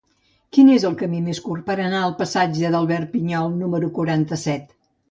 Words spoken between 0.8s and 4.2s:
el camí més curt per anar al passatge d'Albert Pinyol número